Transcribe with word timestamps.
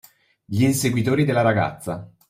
Gli 0.47 0.63
inseguitori 0.63 1.25
della 1.25 1.43
ragazza 1.43 2.11